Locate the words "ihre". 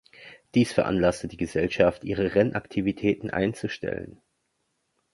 2.03-2.33